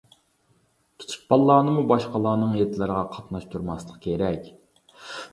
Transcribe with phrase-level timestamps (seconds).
[1.01, 4.49] كىچىك بالىلارنىمۇ باشقىلارنىڭ ھېيتلىرىغا قاتناشتۇرماسلىق كېرەك.